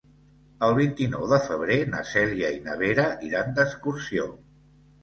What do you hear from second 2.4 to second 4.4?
i na Vera iran d'excursió.